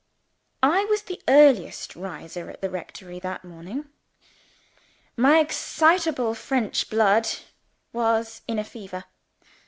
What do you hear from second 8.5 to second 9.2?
a fever.